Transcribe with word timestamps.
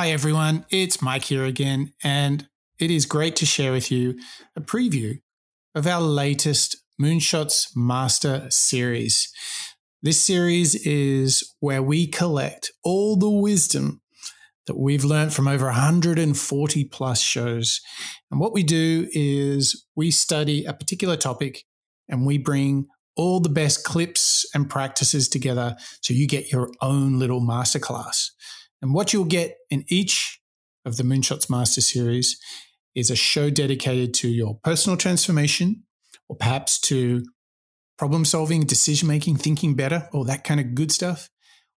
Hi, 0.00 0.12
everyone. 0.12 0.64
It's 0.70 1.02
Mike 1.02 1.24
here 1.24 1.44
again, 1.44 1.92
and 2.02 2.48
it 2.78 2.90
is 2.90 3.04
great 3.04 3.36
to 3.36 3.44
share 3.44 3.70
with 3.70 3.92
you 3.92 4.18
a 4.56 4.60
preview 4.62 5.20
of 5.74 5.86
our 5.86 6.00
latest 6.00 6.74
Moonshots 6.98 7.76
Master 7.76 8.46
series. 8.48 9.30
This 10.00 10.18
series 10.18 10.74
is 10.86 11.54
where 11.60 11.82
we 11.82 12.06
collect 12.06 12.72
all 12.82 13.14
the 13.14 13.28
wisdom 13.28 14.00
that 14.66 14.78
we've 14.78 15.04
learned 15.04 15.34
from 15.34 15.46
over 15.46 15.66
140 15.66 16.84
plus 16.86 17.20
shows. 17.20 17.82
And 18.30 18.40
what 18.40 18.54
we 18.54 18.62
do 18.62 19.06
is 19.12 19.84
we 19.94 20.10
study 20.10 20.64
a 20.64 20.72
particular 20.72 21.18
topic 21.18 21.64
and 22.08 22.24
we 22.24 22.38
bring 22.38 22.86
all 23.16 23.38
the 23.38 23.50
best 23.50 23.84
clips 23.84 24.46
and 24.54 24.70
practices 24.70 25.28
together 25.28 25.76
so 26.00 26.14
you 26.14 26.26
get 26.26 26.50
your 26.50 26.70
own 26.80 27.18
little 27.18 27.42
masterclass. 27.42 28.30
And 28.82 28.94
what 28.94 29.12
you'll 29.12 29.24
get 29.24 29.56
in 29.68 29.84
each 29.88 30.40
of 30.84 30.96
the 30.96 31.02
Moonshots 31.02 31.50
Master 31.50 31.80
Series 31.80 32.38
is 32.94 33.10
a 33.10 33.16
show 33.16 33.50
dedicated 33.50 34.14
to 34.14 34.28
your 34.28 34.58
personal 34.64 34.96
transformation 34.96 35.84
or 36.28 36.36
perhaps 36.36 36.78
to 36.80 37.22
problem 37.98 38.24
solving, 38.24 38.62
decision 38.62 39.06
making, 39.08 39.36
thinking 39.36 39.74
better, 39.74 40.08
all 40.12 40.24
that 40.24 40.44
kind 40.44 40.60
of 40.60 40.74
good 40.74 40.90
stuff. 40.90 41.28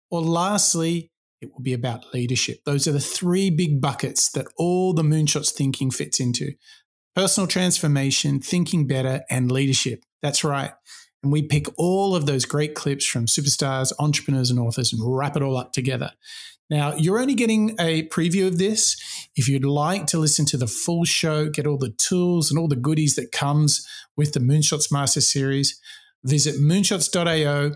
Or 0.09 0.21
lastly, 0.21 1.11
it 1.41 1.51
will 1.51 1.61
be 1.61 1.73
about 1.73 2.13
leadership. 2.13 2.59
Those 2.65 2.87
are 2.87 2.93
the 2.93 2.99
three 3.01 3.49
big 3.49 3.81
buckets 3.81 4.31
that 4.31 4.47
all 4.57 4.93
the 4.93 5.03
Moonshots 5.03 5.51
thinking 5.51 5.91
fits 5.91 6.19
into 6.19 6.53
personal 7.15 7.47
transformation, 7.47 8.39
thinking 8.39 8.87
better, 8.87 9.23
and 9.29 9.51
leadership. 9.51 10.05
That's 10.21 10.43
right. 10.43 10.71
And 11.21 11.31
we 11.31 11.41
pick 11.41 11.67
all 11.77 12.15
of 12.15 12.25
those 12.25 12.45
great 12.45 12.75
clips 12.75 13.05
from 13.05 13.25
superstars, 13.25 13.91
entrepreneurs, 13.99 14.49
and 14.49 14.59
authors 14.59 14.93
and 14.93 15.01
wrap 15.03 15.35
it 15.35 15.43
all 15.43 15.57
up 15.57 15.73
together. 15.73 16.11
Now, 16.69 16.95
you're 16.95 17.19
only 17.19 17.35
getting 17.35 17.75
a 17.79 18.07
preview 18.07 18.47
of 18.47 18.57
this. 18.57 18.95
If 19.35 19.47
you'd 19.47 19.65
like 19.65 20.07
to 20.07 20.17
listen 20.17 20.45
to 20.47 20.57
the 20.57 20.67
full 20.67 21.03
show, 21.03 21.49
get 21.49 21.67
all 21.67 21.77
the 21.77 21.93
tools 21.97 22.49
and 22.49 22.59
all 22.59 22.67
the 22.67 22.75
goodies 22.75 23.15
that 23.15 23.31
comes 23.31 23.87
with 24.15 24.33
the 24.33 24.39
Moonshots 24.39 24.91
Master 24.91 25.21
Series, 25.21 25.79
visit 26.23 26.55
moonshots.io, 26.55 27.73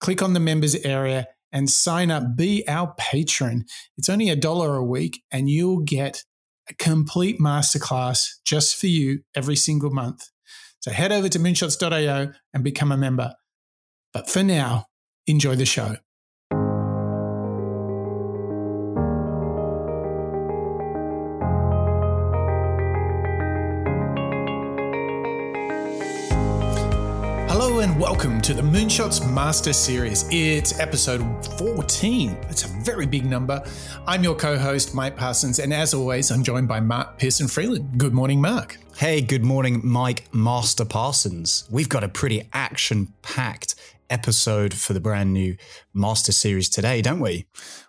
click 0.00 0.22
on 0.22 0.34
the 0.34 0.40
members 0.40 0.74
area, 0.76 1.28
and 1.52 1.70
sign 1.70 2.10
up. 2.10 2.36
Be 2.36 2.66
our 2.68 2.94
patron. 2.98 3.64
It's 3.96 4.08
only 4.08 4.28
a 4.28 4.36
dollar 4.36 4.76
a 4.76 4.84
week, 4.84 5.22
and 5.30 5.48
you'll 5.48 5.80
get 5.80 6.22
a 6.68 6.74
complete 6.74 7.40
masterclass 7.40 8.28
just 8.44 8.76
for 8.76 8.88
you 8.88 9.20
every 9.34 9.56
single 9.56 9.90
month. 9.90 10.28
So 10.80 10.90
head 10.90 11.12
over 11.12 11.28
to 11.28 11.38
moonshots.io 11.38 12.32
and 12.52 12.64
become 12.64 12.92
a 12.92 12.96
member. 12.96 13.34
But 14.12 14.28
for 14.28 14.42
now, 14.42 14.86
enjoy 15.26 15.56
the 15.56 15.66
show. 15.66 15.96
Welcome 28.16 28.40
to 28.40 28.54
the 28.54 28.62
Moonshots 28.62 29.30
Master 29.34 29.74
Series. 29.74 30.24
It's 30.30 30.80
episode 30.80 31.20
14. 31.58 32.30
It's 32.48 32.64
a 32.64 32.68
very 32.82 33.04
big 33.04 33.26
number. 33.26 33.62
I'm 34.06 34.24
your 34.24 34.34
co 34.34 34.56
host, 34.56 34.94
Mike 34.94 35.18
Parsons, 35.18 35.58
and 35.58 35.70
as 35.70 35.92
always, 35.92 36.30
I'm 36.30 36.42
joined 36.42 36.66
by 36.66 36.80
Mark 36.80 37.18
Pearson 37.18 37.46
Freeland. 37.46 37.98
Good 37.98 38.14
morning, 38.14 38.40
Mark. 38.40 38.78
Hey, 38.96 39.20
good 39.20 39.44
morning, 39.44 39.82
Mike 39.84 40.32
Master 40.32 40.86
Parsons. 40.86 41.68
We've 41.70 41.90
got 41.90 42.04
a 42.04 42.08
pretty 42.08 42.48
action 42.54 43.12
packed 43.20 43.74
episode 44.08 44.72
for 44.72 44.94
the 44.94 45.00
brand 45.00 45.34
new 45.34 45.54
Master 45.92 46.32
Series 46.32 46.70
today, 46.70 47.02
don't 47.02 47.20
we? 47.20 47.44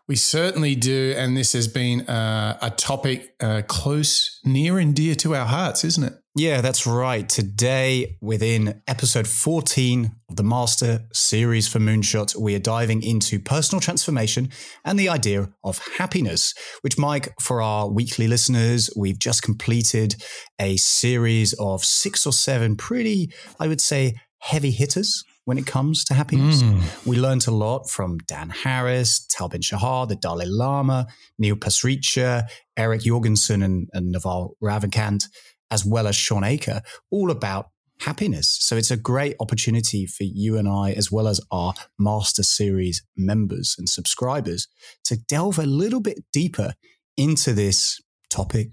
We 0.07 0.17
certainly 0.17 0.75
do. 0.75 1.13
And 1.15 1.37
this 1.37 1.53
has 1.53 1.69
been 1.69 2.01
uh, 2.01 2.57
a 2.61 2.69
topic 2.71 3.33
uh, 3.39 3.61
close, 3.65 4.41
near, 4.43 4.77
and 4.77 4.93
dear 4.93 5.15
to 5.15 5.35
our 5.35 5.45
hearts, 5.45 5.85
isn't 5.85 6.03
it? 6.03 6.15
Yeah, 6.37 6.61
that's 6.61 6.85
right. 6.85 7.27
Today, 7.27 8.15
within 8.21 8.83
episode 8.87 9.27
14 9.27 10.11
of 10.29 10.35
the 10.35 10.43
Master 10.43 11.07
Series 11.11 11.67
for 11.67 11.79
Moonshot, 11.79 12.35
we 12.35 12.53
are 12.53 12.59
diving 12.59 13.01
into 13.01 13.39
personal 13.39 13.81
transformation 13.81 14.51
and 14.85 14.99
the 14.99 15.09
idea 15.09 15.49
of 15.63 15.79
happiness, 15.97 16.53
which, 16.81 16.95
Mike, 16.95 17.33
for 17.41 17.59
our 17.59 17.89
weekly 17.89 18.27
listeners, 18.27 18.87
we've 18.95 19.17
just 19.17 19.41
completed 19.41 20.15
a 20.59 20.77
series 20.77 21.53
of 21.53 21.83
six 21.83 22.27
or 22.27 22.33
seven 22.33 22.75
pretty, 22.75 23.31
I 23.59 23.67
would 23.67 23.81
say, 23.81 24.13
heavy 24.37 24.69
hitters 24.69 25.23
when 25.45 25.57
it 25.57 25.65
comes 25.65 26.03
to 26.03 26.13
happiness. 26.13 26.61
Mm. 26.61 27.07
We 27.07 27.17
learned 27.17 27.47
a 27.47 27.51
lot 27.51 27.89
from 27.89 28.19
Dan 28.27 28.51
Harris, 28.51 29.25
Tal 29.27 29.49
Ben 29.49 29.61
Shahar, 29.61 30.05
the 30.05 30.15
Dalai 30.15 30.45
Lama, 30.45 31.07
Neil 31.39 31.55
Pasricha, 31.55 32.43
Eric 32.77 33.01
Jorgenson, 33.01 33.63
and, 33.63 33.89
and 33.93 34.11
Naval 34.11 34.55
Ravikant, 34.61 35.23
as 35.71 35.85
well 35.85 36.07
as 36.07 36.15
Shawn 36.15 36.43
Achor, 36.43 36.81
all 37.11 37.31
about 37.31 37.69
happiness. 38.01 38.49
So 38.61 38.75
it's 38.75 38.91
a 38.91 38.97
great 38.97 39.35
opportunity 39.39 40.05
for 40.05 40.23
you 40.23 40.57
and 40.57 40.67
I, 40.67 40.91
as 40.91 41.11
well 41.11 41.27
as 41.27 41.41
our 41.51 41.73
Master 41.97 42.43
Series 42.43 43.03
members 43.15 43.75
and 43.77 43.89
subscribers, 43.89 44.67
to 45.05 45.17
delve 45.17 45.59
a 45.59 45.65
little 45.65 45.99
bit 45.99 46.23
deeper 46.31 46.73
into 47.17 47.53
this 47.53 47.99
topic, 48.29 48.69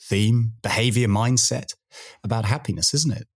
theme, 0.00 0.54
behavior, 0.62 1.08
mindset 1.08 1.74
about 2.24 2.46
happiness, 2.46 2.94
isn't 2.94 3.12
it? 3.12 3.26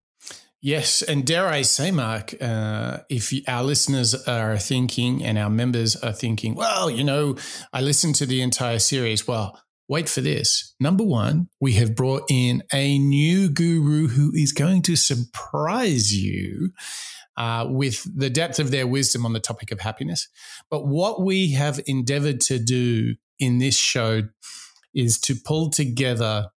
Yes, 0.62 1.02
and 1.02 1.24
dare 1.24 1.46
I 1.46 1.62
say, 1.62 1.90
Mark, 1.90 2.34
uh, 2.40 2.98
if 3.10 3.32
our 3.46 3.62
listeners 3.62 4.14
are 4.26 4.58
thinking 4.58 5.22
and 5.22 5.38
our 5.38 5.50
members 5.50 5.94
are 5.96 6.12
thinking, 6.12 6.54
well, 6.54 6.90
you 6.90 7.04
know, 7.04 7.36
I 7.72 7.82
listened 7.82 8.16
to 8.16 8.26
the 8.26 8.40
entire 8.40 8.78
series. 8.78 9.28
Well, 9.28 9.60
wait 9.88 10.08
for 10.08 10.20
this. 10.20 10.74
Number 10.80 11.04
one, 11.04 11.48
we 11.60 11.72
have 11.74 11.94
brought 11.94 12.24
in 12.28 12.62
a 12.72 12.98
new 12.98 13.48
guru 13.48 14.08
who 14.08 14.32
is 14.34 14.52
going 14.52 14.82
to 14.82 14.96
surprise 14.96 16.14
you 16.16 16.72
uh, 17.36 17.66
with 17.68 18.06
the 18.16 18.30
depth 18.30 18.58
of 18.58 18.70
their 18.70 18.86
wisdom 18.86 19.24
on 19.24 19.32
the 19.32 19.40
topic 19.40 19.70
of 19.70 19.80
happiness. 19.80 20.28
But 20.70 20.86
what 20.86 21.22
we 21.22 21.52
have 21.52 21.80
endeavored 21.86 22.40
to 22.42 22.58
do 22.58 23.16
in 23.38 23.58
this 23.58 23.76
show 23.76 24.22
is 24.94 25.18
to 25.20 25.34
pull 25.34 25.70
together 25.70 26.50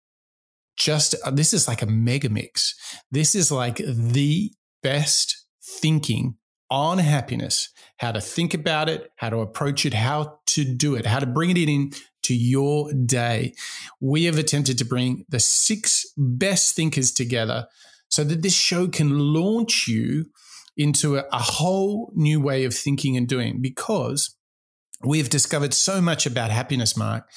just 0.77 1.13
uh, 1.25 1.31
this 1.31 1.53
is 1.53 1.67
like 1.67 1.81
a 1.81 1.85
mega 1.85 2.29
mix. 2.29 2.73
This 3.11 3.35
is 3.35 3.51
like 3.51 3.81
the 3.85 4.53
best 4.81 5.45
thinking 5.61 6.35
on 6.71 6.99
happiness, 6.99 7.69
how 7.97 8.11
to 8.13 8.21
think 8.21 8.53
about 8.53 8.87
it, 8.87 9.11
how 9.17 9.29
to 9.29 9.39
approach 9.39 9.85
it, 9.85 9.93
how 9.93 10.39
to 10.45 10.63
do 10.63 10.95
it, 10.95 11.05
how 11.05 11.19
to 11.19 11.25
bring 11.25 11.49
it 11.49 11.57
in 11.57 11.91
to 12.29 12.35
your 12.35 12.93
day. 12.93 13.55
We 13.99 14.25
have 14.25 14.37
attempted 14.37 14.77
to 14.77 14.85
bring 14.85 15.25
the 15.29 15.39
six 15.39 16.05
best 16.15 16.75
thinkers 16.75 17.11
together 17.11 17.67
so 18.07 18.23
that 18.23 18.43
this 18.43 18.53
show 18.53 18.87
can 18.87 19.33
launch 19.33 19.87
you 19.87 20.25
into 20.77 21.17
a, 21.17 21.25
a 21.33 21.39
whole 21.39 22.11
new 22.15 22.39
way 22.39 22.65
of 22.65 22.75
thinking 22.75 23.17
and 23.17 23.27
doing 23.27 23.63
because 23.63 24.35
we've 25.03 25.29
discovered 25.29 25.73
so 25.73 26.01
much 26.01 26.27
about 26.27 26.51
happiness, 26.51 26.95
Mark, 26.95 27.27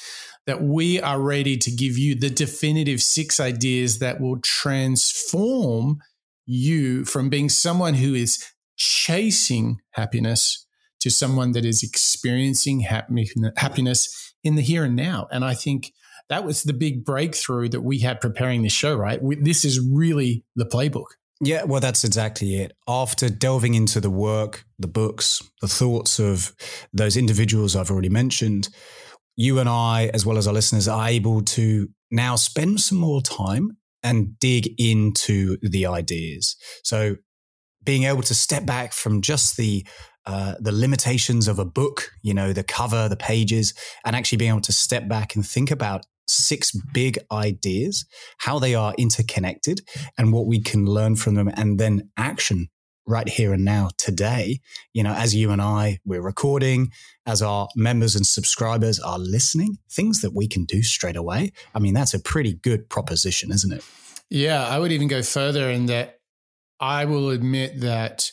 that 0.47 0.63
we 0.63 1.01
are 1.01 1.21
ready 1.21 1.57
to 1.57 1.71
give 1.71 1.97
you 1.97 2.15
the 2.15 2.29
definitive 2.29 3.01
six 3.01 3.41
ideas 3.41 3.99
that 3.99 4.21
will 4.21 4.41
transform 4.41 6.01
you 6.45 7.07
from 7.07 7.31
being 7.31 7.49
someone 7.49 7.95
who 7.95 8.13
is 8.15 8.45
chasing 8.77 9.79
happiness 9.93 10.67
to 11.01 11.11
someone 11.11 11.53
that 11.53 11.65
is 11.65 11.83
experiencing 11.83 12.81
happiness 13.57 14.32
in 14.45 14.57
the 14.57 14.63
here 14.63 14.85
and 14.85 14.97
now. 14.97 15.29
And 15.31 15.45
I 15.45 15.55
think 15.55 15.93
that 16.29 16.45
was 16.45 16.63
the 16.63 16.73
big 16.73 17.05
breakthrough 17.05 17.69
that 17.71 17.83
we 17.83 17.99
had 18.01 18.21
preparing 18.21 18.63
this 18.63 18.73
show, 18.73 18.95
right? 18.95 19.21
This 19.41 19.65
is 19.65 19.81
really 19.81 20.45
the 20.57 20.65
playbook. 20.65 21.07
Yeah, 21.41 21.65
well, 21.65 21.81
that's 21.81 22.05
exactly 22.05 22.55
it. 22.57 22.73
After 22.87 23.29
delving 23.29 23.75
into 23.75 24.01
the 24.01 24.11
work, 24.11 24.65
the 24.79 24.87
books, 24.87 25.43
the 25.61 25.67
thoughts 25.69 26.21
of 26.21 26.55
those 26.93 27.17
individuals 27.17 27.75
I've 27.75 27.91
already 27.91 28.09
mentioned, 28.09 28.69
you 29.35 29.59
and 29.59 29.69
I, 29.69 30.11
as 30.15 30.25
well 30.25 30.39
as 30.39 30.47
our 30.47 30.55
listeners, 30.55 30.87
are 30.87 31.09
able 31.09 31.43
to 31.43 31.89
now 32.13 32.37
spend 32.37 32.81
some 32.81 32.99
more 32.99 33.23
time 33.23 33.77
and 34.05 34.39
dig 34.39 34.69
into 34.81 35.57
the 35.63 35.87
ideas. 35.87 36.57
So, 36.85 37.17
being 37.85 38.05
able 38.05 38.23
to 38.23 38.35
step 38.35 38.65
back 38.65 38.93
from 38.93 39.21
just 39.21 39.57
the 39.57 39.85
uh, 40.27 40.55
the 40.61 40.73
limitations 40.73 41.49
of 41.49 41.59
a 41.59 41.65
book, 41.65 42.11
you 42.23 42.35
know, 42.35 42.53
the 42.53 42.63
cover, 42.63 43.09
the 43.09 43.17
pages, 43.17 43.75
and 44.05 44.15
actually 44.15 44.39
being 44.39 44.51
able 44.51 44.61
to 44.61 44.73
step 44.73 45.09
back 45.09 45.35
and 45.35 45.47
think 45.47 45.71
about 45.71 46.05
six 46.27 46.73
big 46.93 47.19
ideas, 47.31 48.07
how 48.39 48.59
they 48.59 48.75
are 48.75 48.95
interconnected, 48.97 49.81
and 50.17 50.33
what 50.33 50.47
we 50.47 50.61
can 50.61 50.87
learn 50.87 51.17
from 51.17 51.35
them, 51.35 51.49
and 51.55 51.79
then 51.79 52.11
action 52.17 52.69
right 53.07 53.29
here 53.29 53.53
and 53.53 53.65
now 53.65 53.91
today. 53.99 54.61
You 54.93 55.03
know, 55.03 55.13
as 55.13 55.35
you 55.35 55.51
and 55.51 55.61
I, 55.61 55.99
we're 56.05 56.23
recording, 56.23 56.93
as 57.27 57.43
our 57.43 57.69
members 57.75 58.15
and 58.15 58.27
subscribers 58.27 59.01
are 59.01 59.19
listening, 59.19 59.79
things 59.91 60.21
that 60.21 60.35
we 60.35 60.47
can 60.47 60.65
do 60.65 60.83
straight 60.83 61.17
away. 61.17 61.53
I 61.75 61.81
mean, 61.81 61.95
that's 61.95 62.15
a 62.15 62.21
pretty 62.21 62.55
good 62.55 62.89
proposition, 62.89 63.51
isn't 63.51 63.73
it? 63.73 63.85
Yeah, 64.31 64.67
I 64.67 64.79
would 64.79 64.93
even 64.93 65.09
go 65.09 65.23
further 65.23 65.69
in 65.69 65.87
that 65.87 66.21
I 66.81 67.05
will 67.05 67.31
admit 67.31 67.81
that 67.81 68.33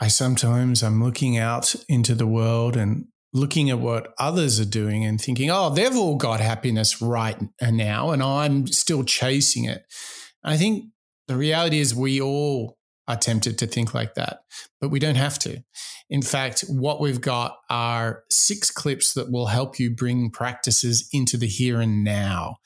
I 0.00 0.08
sometimes 0.08 0.82
I'm 0.82 1.02
looking 1.02 1.36
out 1.36 1.74
into 1.88 2.14
the 2.14 2.26
world 2.26 2.76
and 2.76 3.06
looking 3.32 3.68
at 3.68 3.78
what 3.78 4.14
others 4.18 4.58
are 4.58 4.64
doing 4.64 5.04
and 5.04 5.20
thinking, 5.20 5.50
oh, 5.50 5.70
they've 5.70 5.96
all 5.96 6.16
got 6.16 6.40
happiness 6.40 7.02
right 7.02 7.36
now, 7.60 8.10
and 8.10 8.22
I'm 8.22 8.66
still 8.68 9.04
chasing 9.04 9.64
it. 9.64 9.84
I 10.44 10.56
think 10.56 10.86
the 11.26 11.36
reality 11.36 11.78
is 11.78 11.94
we 11.94 12.20
all 12.20 12.78
are 13.06 13.16
tempted 13.16 13.58
to 13.58 13.66
think 13.66 13.92
like 13.94 14.14
that, 14.14 14.40
but 14.80 14.90
we 14.90 14.98
don't 14.98 15.16
have 15.16 15.38
to. 15.40 15.62
In 16.10 16.22
fact, 16.22 16.64
what 16.68 17.00
we've 17.00 17.20
got 17.20 17.58
are 17.68 18.24
six 18.30 18.70
clips 18.70 19.12
that 19.14 19.30
will 19.30 19.46
help 19.46 19.78
you 19.78 19.94
bring 19.94 20.30
practices 20.30 21.08
into 21.12 21.36
the 21.36 21.46
here 21.46 21.80
and 21.80 22.02
now. 22.02 22.56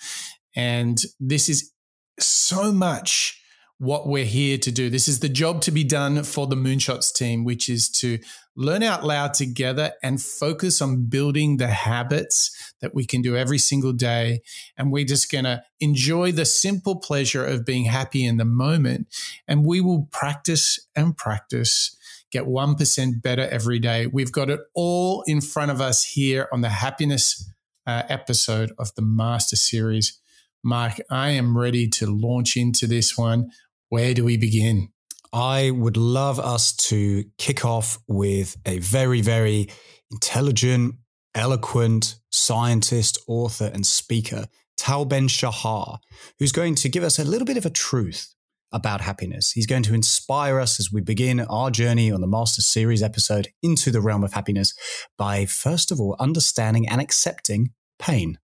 And 0.55 1.01
this 1.19 1.49
is 1.49 1.73
so 2.21 2.73
much 2.73 3.42
what 3.83 4.07
we're 4.07 4.25
here 4.25 4.57
to 4.57 4.71
do. 4.71 4.89
This 4.89 5.09
is 5.09 5.19
the 5.19 5.29
job 5.29 5.61
to 5.63 5.73
be 5.73 5.83
done 5.83 6.23
for 6.23 6.47
the 6.47 6.55
Moonshots 6.55 7.13
team, 7.13 7.43
which 7.43 7.69
is 7.69 7.91
to 7.91 8.21
learn 8.55 8.81
out 8.81 9.03
loud 9.03 9.35
together 9.35 9.91
and 10.05 10.23
focus 10.23 10.81
on 10.81 11.07
building 11.07 11.57
the 11.57 11.67
habits 11.67 12.75
that 12.81 12.95
we 12.95 13.05
can 13.05 13.23
do 13.23 13.37
every 13.37 13.59
single 13.59 13.93
day. 13.93 14.41
And 14.77 14.93
we're 14.93 15.05
just 15.05 15.33
going 15.33 15.47
to 15.47 15.65
enjoy 15.81 16.31
the 16.31 16.45
simple 16.45 16.95
pleasure 16.95 17.45
of 17.45 17.67
being 17.67 17.87
happy 17.87 18.25
in 18.25 18.37
the 18.37 18.45
moment. 18.45 19.09
And 19.49 19.67
we 19.67 19.81
will 19.81 20.09
practice 20.13 20.79
and 20.95 21.17
practice, 21.17 21.97
get 22.31 22.45
1% 22.45 23.21
better 23.21 23.49
every 23.51 23.81
day. 23.81 24.07
We've 24.07 24.31
got 24.31 24.49
it 24.49 24.61
all 24.77 25.25
in 25.27 25.41
front 25.41 25.73
of 25.73 25.81
us 25.81 26.05
here 26.05 26.49
on 26.53 26.61
the 26.61 26.69
happiness 26.69 27.51
uh, 27.85 28.05
episode 28.09 28.71
of 28.79 28.95
the 28.95 29.03
Master 29.03 29.57
Series. 29.57 30.21
Mark, 30.63 31.01
I 31.11 31.31
am 31.31 31.59
ready 31.59 31.89
to 31.89 32.07
launch 32.07 32.57
into 32.57 32.87
this 32.87 33.19
one. 33.19 33.51
Where 33.93 34.15
do 34.15 34.25
we 34.25 34.39
begin? 34.39 34.89
I 35.35 35.71
would 35.71 35.99
love 35.99 36.41
us 36.41 36.75
to 36.89 37.25
kick 37.37 37.63
off 37.63 37.99
with 38.09 38.57
a 38.65 38.79
very, 38.79 39.21
very 39.21 39.69
intelligent, 40.11 40.95
eloquent 41.35 42.17
scientist, 42.31 43.19
author, 43.29 43.71
and 43.75 43.85
speaker, 43.85 44.47
Tal 44.79 45.05
Ben 45.05 45.29
Shahar, 45.29 45.99
who's 46.39 46.53
going 46.53 46.75
to 46.77 46.89
give 46.89 47.03
us 47.05 47.19
a 47.19 47.25
little 47.25 47.45
bit 47.45 47.59
of 47.59 47.67
a 47.67 47.71
truth 47.71 48.35
about 48.73 49.03
happiness. 49.03 49.53
He's 49.53 49.67
going 49.67 49.83
to 49.83 49.95
inspire 49.95 50.59
us 50.59 50.81
as 50.81 50.91
we 50.91 51.03
begin 51.03 51.41
our 51.41 51.71
journey 51.71 52.11
on 52.11 52.23
the 52.23 52.27
Master 52.27 52.63
Series 52.63 53.03
episode 53.03 53.49
into 53.63 53.91
the 53.91 54.01
realm 54.01 54.25
of 54.25 54.33
happiness 54.33 54.73
by, 55.19 55.45
first 55.45 55.91
of 55.93 56.01
all, 56.01 56.17
understanding 56.19 56.89
and 56.89 56.99
accepting 56.99 57.73
pain. 57.99 58.39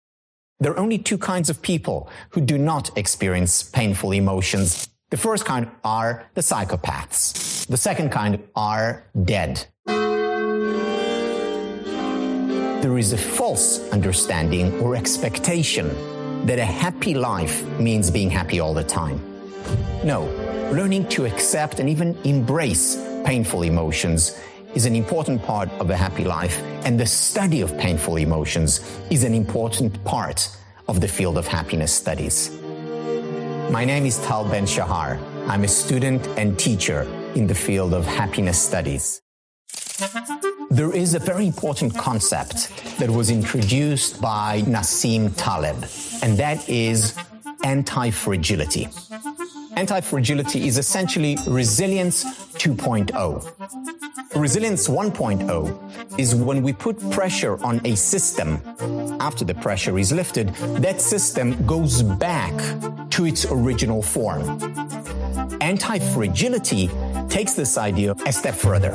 There 0.58 0.73
are 0.73 0.79
only 0.79 0.96
two 0.96 1.19
kinds 1.19 1.50
of 1.50 1.61
people 1.61 2.08
who 2.31 2.41
do 2.41 2.56
not 2.56 2.96
experience 2.96 3.62
painful 3.62 4.12
emotions 4.12 4.88
the 5.11 5.17
first 5.17 5.45
kind 5.45 5.69
are 5.85 6.27
the 6.35 6.41
psychopaths. 6.41 7.67
The 7.67 7.77
second 7.77 8.11
kind 8.11 8.43
are 8.56 9.05
dead. 9.25 9.67
There 12.83 12.99
is 12.99 13.12
a 13.12 13.19
false 13.19 13.81
understanding 13.93 14.81
or 14.81 14.97
expectation 14.97 15.89
that 16.47 16.59
a 16.59 16.65
happy 16.65 17.15
life 17.15 17.65
means 17.79 18.11
being 18.11 18.29
happy 18.29 18.61
all 18.61 18.75
the 18.75 18.85
time. 18.85 19.19
No, 20.05 20.25
learning 20.73 21.09
to 21.09 21.25
accept 21.25 21.81
and 21.81 21.89
even 21.89 22.17
embrace 22.25 22.97
painful 23.25 23.62
emotions 23.62 24.39
is 24.75 24.85
an 24.85 24.95
important 24.95 25.43
part 25.43 25.71
of 25.81 25.89
a 25.89 25.97
happy 25.97 26.25
life, 26.25 26.61
and 26.85 26.99
the 26.99 27.06
study 27.06 27.61
of 27.62 27.77
painful 27.79 28.17
emotions 28.17 28.81
is 29.09 29.25
an 29.25 29.33
important 29.33 30.03
part 30.05 30.55
of 30.89 31.01
the 31.01 31.09
field 31.09 31.39
of 31.39 31.47
happiness 31.47 31.93
studies. 31.93 32.51
My 33.70 33.84
name 33.84 34.06
is 34.06 34.19
Tal 34.20 34.44
Ben 34.44 34.66
Shahar. 34.66 35.19
I'm 35.49 35.64
a 35.64 35.69
student 35.69 36.26
and 36.38 36.58
teacher 36.58 37.02
in 37.34 37.46
the 37.46 37.55
field 37.55 37.94
of 37.94 38.05
happiness 38.06 38.58
studies. 38.58 39.20
There 40.70 40.93
is 40.94 41.14
a 41.14 41.19
very 41.19 41.46
important 41.46 41.96
concept 41.96 42.70
that 42.99 43.11
was 43.11 43.31
introduced 43.31 44.20
by 44.20 44.62
Nassim 44.62 45.32
Taleb, 45.37 45.76
and 46.22 46.37
that 46.38 46.69
is 46.69 47.16
anti-fragility. 47.62 48.88
Anti-fragility 49.76 50.67
is 50.67 50.78
essentially 50.78 51.37
resilience 51.46 52.25
2.0. 52.55 54.34
Resilience 54.37 54.88
1.0 54.88 56.19
is 56.19 56.34
when 56.34 56.62
we 56.62 56.72
put 56.72 56.99
pressure 57.10 57.62
on 57.64 57.81
a 57.84 57.94
system. 57.96 58.60
After 59.20 59.44
the 59.44 59.55
pressure 59.55 59.99
is 59.99 60.12
lifted, 60.12 60.49
that 60.82 61.00
system 61.00 61.64
goes 61.67 62.02
back 62.02 62.52
to 63.14 63.26
its 63.26 63.46
original 63.46 64.02
form. 64.02 64.43
Anti-fragility 65.61 66.90
takes 67.28 67.55
this 67.55 67.78
idea 67.78 68.12
a 68.26 68.32
step 68.32 68.56
further. 68.56 68.93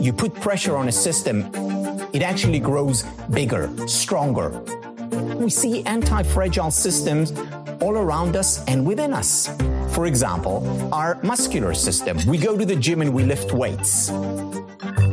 You 0.00 0.14
put 0.14 0.32
pressure 0.34 0.74
on 0.74 0.88
a 0.88 0.92
system, 0.92 1.50
it 2.14 2.22
actually 2.22 2.60
grows 2.60 3.02
bigger, 3.30 3.68
stronger. 3.86 4.48
We 5.36 5.50
see 5.50 5.84
anti-fragile 5.84 6.70
systems 6.70 7.34
all 7.82 7.98
around 7.98 8.36
us 8.36 8.64
and 8.68 8.86
within 8.86 9.12
us. 9.12 9.54
For 9.90 10.06
example, 10.06 10.66
our 10.90 11.18
muscular 11.22 11.74
system. 11.74 12.16
We 12.26 12.38
go 12.38 12.56
to 12.56 12.64
the 12.64 12.76
gym 12.76 13.02
and 13.02 13.12
we 13.12 13.22
lift 13.22 13.52
weights. 13.52 14.10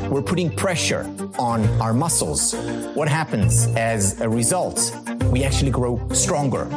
We're 0.10 0.22
putting 0.22 0.50
pressure 0.56 1.04
on 1.38 1.68
our 1.82 1.94
muscles. 1.94 2.56
What 2.94 3.10
happens 3.10 3.68
as 3.76 4.22
a 4.22 4.30
result? 4.30 4.96
We 5.26 5.44
actually 5.44 5.72
grow 5.72 6.00
stronger. 6.14 6.70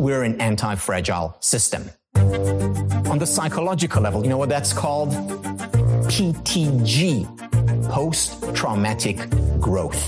We're 0.00 0.22
an 0.22 0.40
anti 0.40 0.76
fragile 0.76 1.36
system. 1.40 1.90
On 2.14 3.18
the 3.18 3.26
psychological 3.26 4.00
level, 4.00 4.22
you 4.22 4.30
know 4.30 4.38
what 4.38 4.48
that's 4.48 4.72
called? 4.72 5.10
PTG, 6.08 7.26
post 7.90 8.42
traumatic 8.54 9.18
growth. 9.60 10.00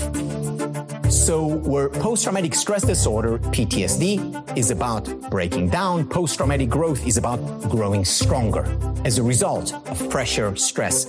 So, 1.13 1.45
where 1.45 1.89
post 1.89 2.23
traumatic 2.23 2.55
stress 2.55 2.81
disorder, 2.81 3.37
PTSD, 3.37 4.57
is 4.57 4.71
about 4.71 5.05
breaking 5.29 5.69
down, 5.69 6.09
post 6.09 6.37
traumatic 6.37 6.69
growth 6.69 7.05
is 7.05 7.17
about 7.17 7.37
growing 7.69 8.03
stronger. 8.03 8.65
As 9.05 9.19
a 9.19 9.23
result 9.23 9.75
of 9.91 10.09
pressure, 10.09 10.55
stress, 10.55 11.05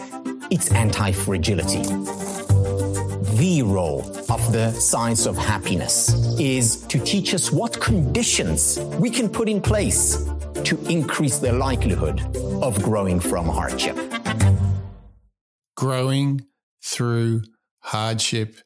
it's 0.50 0.70
anti 0.72 1.10
fragility. 1.10 1.80
The 3.44 3.60
role 3.60 4.00
of 4.30 4.52
the 4.54 4.72
science 4.72 5.26
of 5.26 5.36
happiness 5.36 6.14
is 6.40 6.80
to 6.86 6.98
teach 6.98 7.34
us 7.34 7.52
what 7.52 7.78
conditions 7.78 8.80
we 8.98 9.10
can 9.10 9.28
put 9.28 9.50
in 9.50 9.60
place 9.60 10.16
to 10.64 10.82
increase 10.86 11.36
the 11.40 11.52
likelihood 11.52 12.22
of 12.62 12.82
growing 12.82 13.20
from 13.20 13.46
hardship. 13.46 13.98
Growing 15.76 16.46
through 16.82 17.42
hardship. 17.80 18.56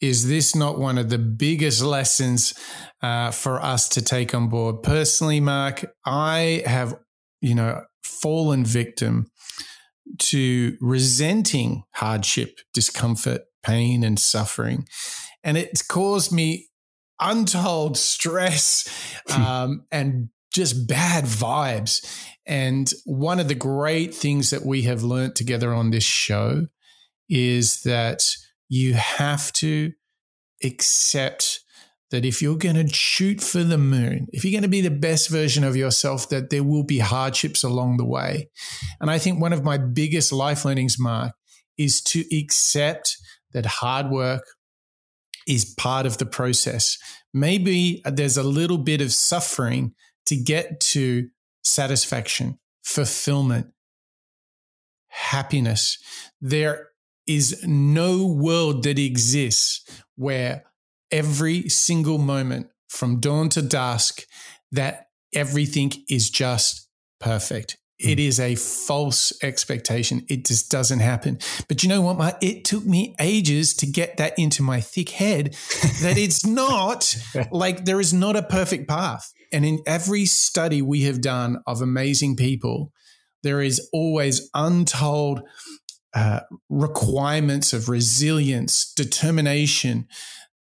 Is 0.00 0.28
this 0.28 0.56
not 0.56 0.80
one 0.80 0.98
of 0.98 1.10
the 1.10 1.18
biggest 1.18 1.80
lessons 1.80 2.54
uh, 3.02 3.30
for 3.30 3.62
us 3.62 3.88
to 3.90 4.02
take 4.02 4.34
on 4.34 4.48
board? 4.48 4.82
Personally, 4.82 5.38
Mark, 5.38 5.84
I 6.04 6.64
have, 6.66 6.98
you 7.40 7.54
know, 7.54 7.84
fallen 8.02 8.64
victim 8.64 9.30
to 10.18 10.76
resenting 10.80 11.84
hardship, 11.92 12.58
discomfort, 12.72 13.42
pain, 13.64 14.04
and 14.04 14.18
suffering. 14.18 14.86
And 15.42 15.56
it's 15.56 15.82
caused 15.82 16.32
me 16.32 16.68
untold 17.20 17.96
stress 17.96 18.88
um, 19.32 19.86
and 19.90 20.28
just 20.52 20.88
bad 20.88 21.24
vibes. 21.24 22.04
And 22.46 22.90
one 23.04 23.40
of 23.40 23.48
the 23.48 23.54
great 23.54 24.14
things 24.14 24.50
that 24.50 24.64
we 24.64 24.82
have 24.82 25.02
learned 25.02 25.36
together 25.36 25.72
on 25.72 25.90
this 25.90 26.04
show 26.04 26.66
is 27.28 27.82
that 27.82 28.24
you 28.68 28.94
have 28.94 29.52
to 29.54 29.92
accept 30.62 31.60
that 32.10 32.24
if 32.24 32.40
you're 32.40 32.56
going 32.56 32.76
to 32.76 32.94
shoot 32.94 33.40
for 33.40 33.64
the 33.64 33.78
moon, 33.78 34.28
if 34.32 34.44
you're 34.44 34.52
going 34.52 34.62
to 34.62 34.68
be 34.68 34.80
the 34.80 34.90
best 34.90 35.28
version 35.28 35.64
of 35.64 35.74
yourself, 35.74 36.28
that 36.28 36.50
there 36.50 36.62
will 36.62 36.84
be 36.84 36.98
hardships 36.98 37.64
along 37.64 37.96
the 37.96 38.04
way. 38.04 38.50
And 39.00 39.10
I 39.10 39.18
think 39.18 39.40
one 39.40 39.52
of 39.52 39.64
my 39.64 39.78
biggest 39.78 40.32
life 40.32 40.64
learnings, 40.64 40.96
Mark, 40.98 41.32
is 41.76 42.00
to 42.02 42.24
accept 42.36 43.16
that 43.54 43.66
hard 43.66 44.10
work 44.10 44.44
is 45.46 45.64
part 45.64 46.06
of 46.06 46.18
the 46.18 46.26
process. 46.26 46.98
Maybe 47.32 48.02
there's 48.04 48.36
a 48.36 48.42
little 48.42 48.78
bit 48.78 49.00
of 49.00 49.12
suffering 49.12 49.94
to 50.26 50.36
get 50.36 50.80
to 50.80 51.28
satisfaction, 51.62 52.58
fulfillment, 52.82 53.68
happiness. 55.08 55.98
There 56.40 56.88
is 57.26 57.64
no 57.66 58.26
world 58.26 58.82
that 58.84 58.98
exists 58.98 59.82
where 60.16 60.64
every 61.10 61.68
single 61.68 62.18
moment 62.18 62.68
from 62.88 63.20
dawn 63.20 63.48
to 63.50 63.62
dusk 63.62 64.24
that 64.72 65.08
everything 65.34 65.92
is 66.08 66.30
just 66.30 66.88
perfect. 67.20 67.78
It 67.98 68.18
is 68.18 68.40
a 68.40 68.56
false 68.56 69.32
expectation. 69.42 70.26
It 70.28 70.46
just 70.46 70.70
doesn't 70.70 70.98
happen. 70.98 71.38
But 71.68 71.82
you 71.82 71.88
know 71.88 72.02
what, 72.02 72.18
Mark? 72.18 72.36
It 72.42 72.64
took 72.64 72.84
me 72.84 73.14
ages 73.20 73.74
to 73.74 73.86
get 73.86 74.16
that 74.16 74.36
into 74.38 74.62
my 74.62 74.80
thick 74.80 75.10
head 75.10 75.54
that 76.02 76.14
it's 76.16 76.44
not 76.46 77.16
like 77.52 77.84
there 77.84 78.00
is 78.00 78.12
not 78.12 78.36
a 78.36 78.42
perfect 78.42 78.88
path. 78.88 79.32
And 79.52 79.64
in 79.64 79.80
every 79.86 80.24
study 80.24 80.82
we 80.82 81.02
have 81.02 81.20
done 81.20 81.62
of 81.66 81.80
amazing 81.80 82.34
people, 82.36 82.92
there 83.44 83.60
is 83.60 83.88
always 83.92 84.50
untold 84.54 85.42
uh, 86.14 86.40
requirements 86.68 87.72
of 87.72 87.88
resilience, 87.88 88.92
determination 88.92 90.08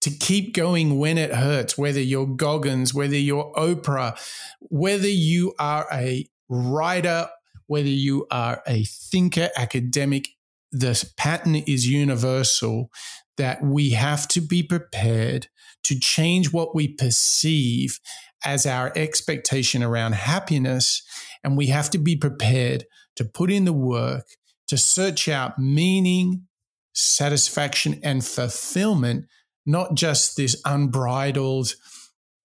to 0.00 0.10
keep 0.10 0.54
going 0.54 0.98
when 0.98 1.18
it 1.18 1.34
hurts, 1.34 1.76
whether 1.76 2.00
you're 2.00 2.26
Goggins, 2.26 2.94
whether 2.94 3.16
you're 3.16 3.52
Oprah, 3.54 4.18
whether 4.60 5.08
you 5.08 5.54
are 5.58 5.86
a 5.92 6.26
writer, 6.50 7.30
whether 7.66 7.88
you 7.88 8.26
are 8.30 8.62
a 8.66 8.84
thinker, 8.84 9.48
academic, 9.56 10.28
the 10.72 11.08
pattern 11.16 11.54
is 11.54 11.88
universal 11.88 12.90
that 13.38 13.62
we 13.62 13.90
have 13.90 14.28
to 14.28 14.40
be 14.40 14.62
prepared 14.62 15.48
to 15.84 15.98
change 15.98 16.52
what 16.52 16.74
we 16.74 16.88
perceive 16.88 17.98
as 18.44 18.66
our 18.66 18.92
expectation 18.96 19.82
around 19.82 20.14
happiness. 20.14 21.02
And 21.42 21.56
we 21.56 21.68
have 21.68 21.90
to 21.90 21.98
be 21.98 22.16
prepared 22.16 22.84
to 23.16 23.24
put 23.24 23.50
in 23.50 23.64
the 23.64 23.72
work 23.72 24.26
to 24.68 24.76
search 24.76 25.28
out 25.28 25.58
meaning, 25.58 26.46
satisfaction, 26.92 27.98
and 28.02 28.24
fulfillment, 28.24 29.26
not 29.66 29.94
just 29.94 30.36
this 30.36 30.60
unbridled 30.64 31.74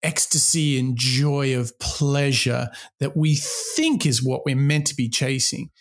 ecstasy 0.06 0.80
and 0.80 0.96
joy 0.96 1.58
of 1.58 1.78
pleasure 1.80 2.70
that 3.00 3.18
we 3.18 3.36
think 3.36 4.06
is 4.06 4.24
what 4.24 4.46
we're 4.46 4.56
meant 4.56 4.86
to 4.88 4.96
be 4.96 5.10
chasing. 5.10 5.72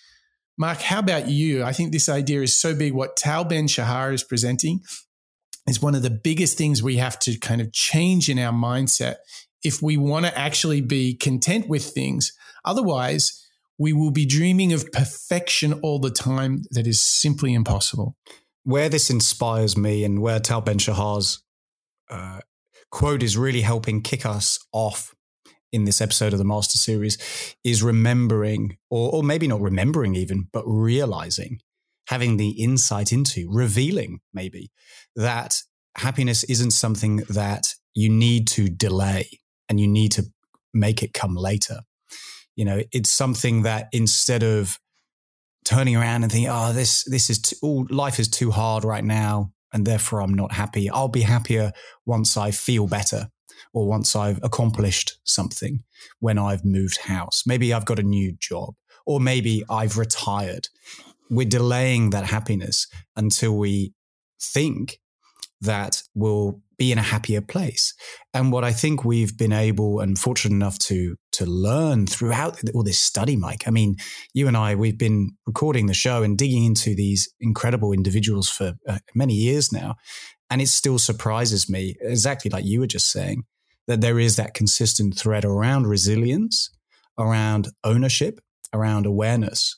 Mark, 0.56 0.80
how 0.80 0.98
about 1.00 1.28
you? 1.28 1.62
I 1.62 1.72
think 1.72 1.92
this 1.92 2.08
idea 2.08 2.40
is 2.40 2.54
so 2.54 2.74
big. 2.74 2.94
What 2.94 3.16
Tal 3.16 3.44
Ben 3.44 3.66
Shahar 3.66 4.12
is 4.12 4.24
presenting 4.24 4.80
is 5.66 5.82
one 5.82 5.94
of 5.94 6.02
the 6.02 6.10
biggest 6.10 6.56
things 6.56 6.82
we 6.82 6.96
have 6.96 7.18
to 7.20 7.38
kind 7.38 7.60
of 7.60 7.72
change 7.72 8.28
in 8.28 8.38
our 8.38 8.52
mindset 8.52 9.16
if 9.62 9.82
we 9.82 9.96
want 9.96 10.26
to 10.26 10.38
actually 10.38 10.80
be 10.80 11.14
content 11.14 11.68
with 11.68 11.84
things. 11.84 12.32
Otherwise, 12.64 13.40
we 13.78 13.92
will 13.92 14.10
be 14.10 14.24
dreaming 14.24 14.72
of 14.72 14.90
perfection 14.92 15.72
all 15.82 15.98
the 15.98 16.10
time 16.10 16.62
that 16.70 16.86
is 16.86 17.00
simply 17.00 17.52
impossible. 17.52 18.16
Where 18.62 18.88
this 18.88 19.10
inspires 19.10 19.76
me 19.76 20.04
and 20.04 20.22
where 20.22 20.38
Tal 20.40 20.60
Ben 20.60 20.78
Shahar's 20.78 21.42
uh, 22.08 22.40
quote 22.94 23.24
is 23.24 23.36
really 23.36 23.62
helping 23.62 24.00
kick 24.00 24.24
us 24.24 24.64
off 24.72 25.16
in 25.72 25.84
this 25.84 26.00
episode 26.00 26.32
of 26.32 26.38
the 26.38 26.44
Master 26.44 26.78
Series 26.78 27.18
is 27.64 27.82
remembering, 27.82 28.78
or, 28.88 29.16
or 29.16 29.22
maybe 29.24 29.48
not 29.48 29.60
remembering 29.60 30.14
even, 30.14 30.46
but 30.52 30.62
realizing, 30.64 31.58
having 32.06 32.36
the 32.36 32.50
insight 32.50 33.12
into, 33.12 33.48
revealing 33.50 34.20
maybe 34.32 34.70
that 35.16 35.60
happiness 35.96 36.44
isn't 36.44 36.70
something 36.70 37.16
that 37.28 37.74
you 37.94 38.08
need 38.08 38.46
to 38.46 38.68
delay 38.68 39.28
and 39.68 39.80
you 39.80 39.88
need 39.88 40.12
to 40.12 40.26
make 40.72 41.02
it 41.02 41.12
come 41.12 41.34
later. 41.34 41.80
You 42.54 42.64
know, 42.64 42.82
it's 42.92 43.10
something 43.10 43.62
that 43.62 43.88
instead 43.90 44.44
of 44.44 44.78
turning 45.64 45.96
around 45.96 46.22
and 46.22 46.30
thinking, 46.30 46.48
oh, 46.48 46.72
this, 46.72 47.02
this 47.10 47.28
is 47.28 47.40
too, 47.40 47.56
oh, 47.64 47.86
life 47.90 48.20
is 48.20 48.28
too 48.28 48.52
hard 48.52 48.84
right 48.84 49.04
now. 49.04 49.50
And 49.74 49.84
therefore 49.86 50.22
I'm 50.22 50.32
not 50.32 50.52
happy. 50.52 50.88
I'll 50.88 51.08
be 51.08 51.22
happier 51.22 51.72
once 52.06 52.36
I 52.36 52.50
feel 52.52 52.86
better 52.86 53.28
or 53.74 53.86
once 53.86 54.16
I've 54.16 54.38
accomplished 54.42 55.18
something 55.24 55.82
when 56.20 56.38
I've 56.38 56.64
moved 56.64 56.98
house. 57.02 57.42
Maybe 57.46 57.74
I've 57.74 57.84
got 57.84 57.98
a 57.98 58.04
new 58.04 58.32
job 58.38 58.74
or 59.04 59.20
maybe 59.20 59.64
I've 59.68 59.98
retired. 59.98 60.68
We're 61.28 61.48
delaying 61.48 62.10
that 62.10 62.24
happiness 62.24 62.86
until 63.16 63.56
we 63.56 63.92
think 64.40 65.00
that 65.60 66.02
we'll 66.14 66.60
be 66.76 66.92
in 66.92 66.98
a 66.98 67.02
happier 67.02 67.40
place. 67.40 67.94
And 68.32 68.52
what 68.52 68.64
I 68.64 68.72
think 68.72 69.04
we've 69.04 69.36
been 69.36 69.52
able 69.52 70.00
and 70.00 70.18
fortunate 70.18 70.54
enough 70.54 70.78
to 70.80 71.16
to 71.32 71.46
learn 71.46 72.06
throughout 72.06 72.60
all 72.74 72.84
this 72.84 72.98
study, 72.98 73.34
Mike. 73.36 73.64
I 73.66 73.70
mean, 73.70 73.96
you 74.32 74.46
and 74.46 74.56
I 74.56 74.74
we've 74.74 74.98
been 74.98 75.32
recording 75.46 75.86
the 75.86 75.94
show 75.94 76.22
and 76.22 76.38
digging 76.38 76.64
into 76.64 76.94
these 76.94 77.28
incredible 77.40 77.92
individuals 77.92 78.48
for 78.48 78.74
uh, 78.88 78.98
many 79.14 79.34
years 79.34 79.72
now, 79.72 79.96
and 80.50 80.60
it 80.60 80.68
still 80.68 80.98
surprises 80.98 81.68
me, 81.68 81.96
exactly 82.00 82.50
like 82.50 82.64
you 82.64 82.80
were 82.80 82.86
just 82.86 83.10
saying, 83.10 83.44
that 83.86 84.00
there 84.00 84.18
is 84.18 84.36
that 84.36 84.54
consistent 84.54 85.16
thread 85.16 85.44
around 85.44 85.86
resilience, 85.86 86.70
around 87.18 87.68
ownership, 87.82 88.40
around 88.72 89.06
awareness 89.06 89.76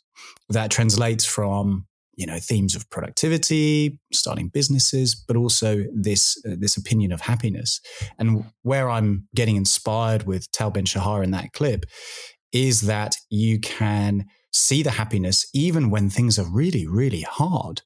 that 0.49 0.71
translates 0.71 1.25
from 1.25 1.87
you 2.17 2.27
know 2.27 2.39
themes 2.39 2.75
of 2.75 2.89
productivity 2.91 3.99
starting 4.13 4.49
businesses 4.49 5.15
but 5.15 5.37
also 5.37 5.85
this 5.95 6.43
uh, 6.47 6.57
this 6.59 6.77
opinion 6.77 7.13
of 7.13 7.21
happiness. 7.21 7.81
And 8.19 8.45
where 8.63 8.91
i'm 8.91 9.29
getting 9.35 9.57
inspired 9.57 10.27
with 10.27 10.51
tal 10.53 10.71
ben 10.71 10.85
shahar 10.87 11.23
in 11.23 11.31
that 11.33 11.53
clip 11.53 11.85
is 12.53 12.83
that 12.83 13.17
you 13.31 13.61
can 13.61 14.27
see 14.53 14.83
the 14.83 14.93
happiness 14.93 15.47
even 15.53 15.91
when 15.91 16.09
things 16.09 16.39
are 16.39 16.51
really 16.51 16.87
really 16.87 17.23
hard. 17.23 17.83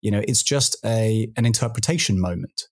You 0.00 0.10
know 0.12 0.22
it's 0.26 0.42
just 0.42 0.76
a 0.84 1.30
an 1.36 1.44
interpretation 1.44 2.20
moment. 2.20 2.68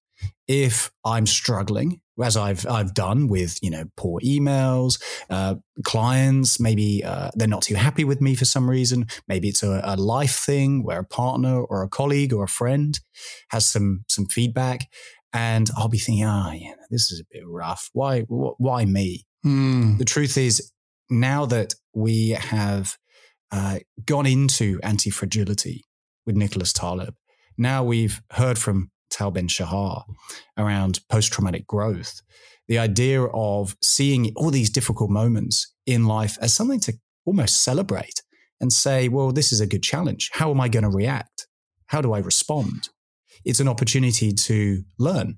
If 0.47 0.91
I'm 1.05 1.27
struggling, 1.27 2.01
as 2.23 2.37
I've 2.37 2.67
I've 2.67 2.95
done 2.95 3.29
with 3.29 3.59
you 3.63 3.71
know 3.71 3.85
poor 3.97 4.21
emails, 4.21 5.03
uh, 5.31 5.57
clients, 5.85 6.61
maybe 6.61 7.03
uh, 7.05 7.31
they're 7.35 7.49
not 7.49 7.63
too 7.63 7.75
happy 7.75 8.05
with 8.05 8.21
me 8.21 8.35
for 8.35 8.45
some 8.45 8.69
reason. 8.69 9.07
Maybe 9.29 9.49
it's 9.49 9.63
a, 9.63 9.81
a, 9.85 9.97
life 9.97 10.37
thing 10.37 10.85
where 10.85 11.01
a 11.01 11.05
partner 11.05 11.63
or 11.63 11.83
a 11.83 11.89
colleague 11.89 12.33
or 12.33 12.45
a 12.45 12.49
friend 12.49 12.99
has 13.51 13.67
some 13.67 14.05
some 14.09 14.27
feedback, 14.27 14.89
and 15.33 15.71
I'll 15.77 15.89
be 15.89 15.99
thinking, 15.99 16.25
ah, 16.25 16.51
oh, 16.51 16.53
yeah, 16.53 16.75
this 16.91 17.11
is 17.11 17.21
a 17.21 17.25
bit 17.31 17.45
rough. 17.47 17.89
Why 17.93 18.21
why 18.23 18.85
me? 18.85 19.27
Hmm. 19.43 19.97
The 19.97 20.05
truth 20.05 20.37
is, 20.37 20.71
now 21.11 21.47
that 21.47 21.75
we 21.95 22.31
have 22.31 22.97
uh, 23.51 23.79
gone 24.05 24.27
into 24.27 24.79
anti 24.83 25.11
fragility 25.11 25.85
with 26.27 26.37
Nicholas 26.37 26.73
Taleb, 26.73 27.15
now 27.59 27.83
we've 27.83 28.23
heard 28.33 28.59
from 28.59 28.91
Tal 29.13 29.31
Ben 29.31 29.49
Shahar 29.49 30.05
around 30.57 31.01
post 31.09 31.33
traumatic 31.33 31.67
growth. 31.67 32.21
The 32.69 32.79
idea 32.79 33.23
of 33.23 33.77
seeing 33.83 34.33
all 34.35 34.51
these 34.51 34.71
difficult 34.71 35.11
moments 35.11 35.73
in 35.87 36.07
life 36.07 36.39
as 36.41 36.55
something 36.55 36.81
to 36.81 36.95
almost 37.25 37.63
celebrate 37.63 38.23
and 38.61 38.73
say, 38.73 39.09
well, 39.09 39.33
this 39.33 39.53
is 39.53 39.61
a 39.61 39.67
good 39.67 39.83
challenge. 39.83 40.31
How 40.33 40.51
am 40.51 40.61
I 40.61 40.69
going 40.69 40.85
to 40.85 40.89
react? 40.89 41.47
How 41.87 42.01
do 42.01 42.13
I 42.13 42.19
respond? 42.19 42.89
It's 43.45 43.61
an 43.61 43.69
opportunity 43.69 44.33
to 44.33 44.83
learn. 44.99 45.37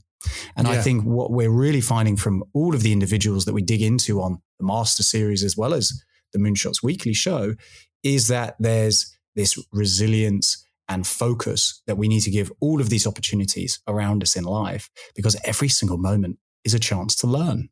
And 0.56 0.68
yeah. 0.68 0.74
I 0.74 0.76
think 0.78 1.04
what 1.04 1.30
we're 1.30 1.50
really 1.50 1.80
finding 1.80 2.16
from 2.16 2.44
all 2.54 2.74
of 2.74 2.82
the 2.82 2.92
individuals 2.92 3.44
that 3.44 3.54
we 3.54 3.62
dig 3.62 3.82
into 3.82 4.22
on 4.22 4.40
the 4.58 4.66
Master 4.66 5.02
Series 5.02 5.42
as 5.42 5.56
well 5.56 5.74
as 5.74 5.92
the 6.32 6.38
Moonshots 6.38 6.82
Weekly 6.82 7.14
show 7.14 7.54
is 8.02 8.28
that 8.28 8.56
there's 8.58 9.16
this 9.34 9.58
resilience 9.72 10.63
and 10.88 11.06
focus 11.06 11.82
that 11.86 11.96
we 11.96 12.08
need 12.08 12.20
to 12.20 12.30
give 12.30 12.52
all 12.60 12.80
of 12.80 12.90
these 12.90 13.06
opportunities 13.06 13.80
around 13.86 14.22
us 14.22 14.36
in 14.36 14.44
life 14.44 14.90
because 15.14 15.36
every 15.44 15.68
single 15.68 15.98
moment 15.98 16.38
is 16.64 16.74
a 16.74 16.78
chance 16.78 17.14
to 17.16 17.26
learn. 17.26 17.68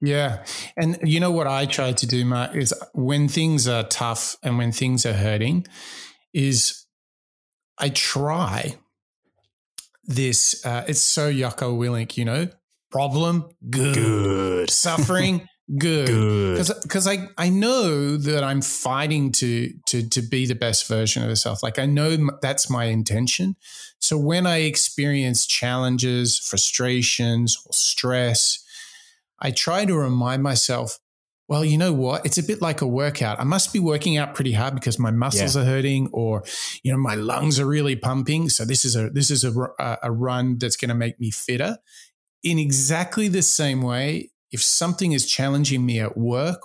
Yeah. 0.00 0.44
And 0.76 0.98
you 1.02 1.20
know 1.20 1.30
what 1.30 1.46
I 1.46 1.66
try 1.66 1.92
to 1.92 2.06
do, 2.06 2.24
Matt, 2.24 2.54
is 2.54 2.74
when 2.92 3.28
things 3.28 3.66
are 3.66 3.82
tough 3.84 4.36
and 4.42 4.58
when 4.58 4.72
things 4.72 5.06
are 5.06 5.14
hurting, 5.14 5.66
is 6.34 6.86
I 7.78 7.88
try 7.88 8.76
this. 10.04 10.64
Uh, 10.64 10.84
it's 10.86 11.00
so 11.00 11.32
Jocko 11.32 11.76
Willink, 11.76 12.16
you 12.16 12.24
know, 12.24 12.48
problem, 12.90 13.48
good. 13.68 13.94
good. 13.94 14.70
Suffering, 14.86 15.48
good. 15.74 16.58
Because 16.82 17.06
I, 17.06 17.28
I 17.36 17.48
know 17.48 18.16
that 18.16 18.44
i'm 18.44 18.62
fighting 18.62 19.32
to 19.32 19.72
to 19.86 20.08
to 20.08 20.22
be 20.22 20.46
the 20.46 20.54
best 20.54 20.86
version 20.86 21.22
of 21.22 21.28
myself 21.28 21.62
like 21.62 21.78
i 21.78 21.86
know 21.86 22.30
that's 22.40 22.70
my 22.70 22.84
intention. 22.84 23.56
So 23.98 24.16
when 24.16 24.46
i 24.46 24.58
experience 24.58 25.46
challenges 25.46 26.38
frustrations 26.38 27.60
or 27.66 27.72
stress 27.72 28.62
i 29.40 29.50
try 29.50 29.84
to 29.84 29.96
remind 29.96 30.42
myself 30.42 30.98
well 31.48 31.64
you 31.64 31.78
know 31.78 31.92
what? 31.92 32.26
It's 32.26 32.38
a 32.38 32.42
bit 32.42 32.60
like 32.60 32.80
a 32.80 32.86
workout. 32.86 33.38
I 33.38 33.44
must 33.44 33.72
be 33.72 33.78
working 33.78 34.16
out 34.16 34.34
pretty 34.34 34.52
hard 34.52 34.74
because 34.74 34.98
my 34.98 35.12
muscles 35.12 35.54
yeah. 35.54 35.62
are 35.62 35.64
hurting 35.64 36.08
or 36.12 36.42
you 36.82 36.90
know 36.92 36.98
my 36.98 37.14
lungs 37.14 37.60
are 37.60 37.66
really 37.66 37.96
pumping. 37.96 38.48
So 38.48 38.64
this 38.64 38.84
is 38.84 38.96
a 38.96 39.10
this 39.10 39.30
is 39.30 39.44
a, 39.44 39.98
a 40.02 40.10
run 40.10 40.58
that's 40.58 40.76
going 40.76 40.88
to 40.88 40.94
make 40.94 41.20
me 41.20 41.30
fitter. 41.30 41.78
In 42.42 42.58
exactly 42.58 43.28
the 43.28 43.42
same 43.42 43.82
way 43.82 44.30
if 44.52 44.62
something 44.62 45.12
is 45.12 45.26
challenging 45.26 45.84
me 45.84 46.00
at 46.00 46.16
work 46.16 46.60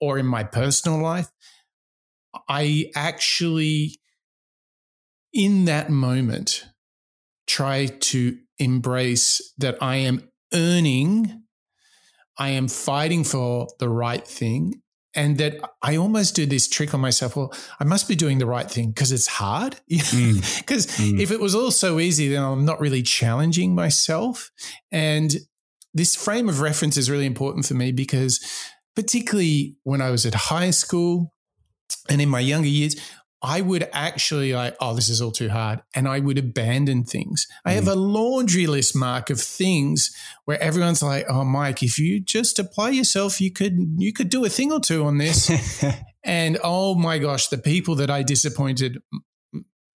or 0.00 0.18
in 0.18 0.26
my 0.26 0.44
personal 0.44 1.00
life, 1.00 1.30
I 2.48 2.90
actually, 2.94 3.98
in 5.32 5.64
that 5.66 5.90
moment, 5.90 6.66
try 7.46 7.86
to 7.86 8.38
embrace 8.58 9.52
that 9.58 9.76
I 9.80 9.96
am 9.96 10.28
earning, 10.52 11.42
I 12.38 12.50
am 12.50 12.68
fighting 12.68 13.24
for 13.24 13.68
the 13.78 13.88
right 13.88 14.26
thing. 14.26 14.82
And 15.14 15.38
that 15.38 15.58
I 15.82 15.96
almost 15.96 16.36
do 16.36 16.46
this 16.46 16.68
trick 16.68 16.94
on 16.94 17.00
myself. 17.00 17.34
Well, 17.34 17.52
I 17.80 17.84
must 17.84 18.06
be 18.06 18.14
doing 18.14 18.38
the 18.38 18.46
right 18.46 18.70
thing 18.70 18.90
because 18.90 19.10
it's 19.10 19.26
hard. 19.26 19.74
Because 19.88 20.06
mm. 20.12 21.12
mm. 21.12 21.20
if 21.20 21.32
it 21.32 21.40
was 21.40 21.56
all 21.56 21.72
so 21.72 21.98
easy, 21.98 22.28
then 22.28 22.42
I'm 22.42 22.64
not 22.64 22.78
really 22.78 23.02
challenging 23.02 23.74
myself. 23.74 24.52
And 24.92 25.34
this 25.94 26.14
frame 26.14 26.48
of 26.48 26.60
reference 26.60 26.96
is 26.96 27.10
really 27.10 27.26
important 27.26 27.66
for 27.66 27.74
me 27.74 27.92
because, 27.92 28.40
particularly 28.94 29.76
when 29.84 30.00
I 30.00 30.10
was 30.10 30.26
at 30.26 30.34
high 30.34 30.70
school 30.70 31.32
and 32.08 32.20
in 32.20 32.28
my 32.28 32.40
younger 32.40 32.68
years, 32.68 32.96
I 33.40 33.60
would 33.60 33.88
actually 33.92 34.52
like, 34.52 34.76
oh, 34.80 34.94
this 34.94 35.08
is 35.08 35.20
all 35.20 35.30
too 35.30 35.48
hard. 35.48 35.80
And 35.94 36.08
I 36.08 36.18
would 36.18 36.38
abandon 36.38 37.04
things. 37.04 37.46
I 37.64 37.72
have 37.72 37.84
mm. 37.84 37.92
a 37.92 37.94
laundry 37.94 38.66
list 38.66 38.96
mark 38.96 39.30
of 39.30 39.40
things 39.40 40.10
where 40.44 40.60
everyone's 40.60 41.02
like, 41.02 41.24
oh, 41.28 41.44
Mike, 41.44 41.82
if 41.82 42.00
you 42.00 42.20
just 42.20 42.58
apply 42.58 42.90
yourself, 42.90 43.40
you 43.40 43.52
could 43.52 43.78
you 43.96 44.12
could 44.12 44.28
do 44.28 44.44
a 44.44 44.48
thing 44.48 44.72
or 44.72 44.80
two 44.80 45.04
on 45.04 45.18
this. 45.18 45.50
and 46.24 46.58
oh 46.64 46.96
my 46.96 47.18
gosh, 47.18 47.46
the 47.48 47.58
people 47.58 47.94
that 47.96 48.10
I 48.10 48.24
disappointed 48.24 48.98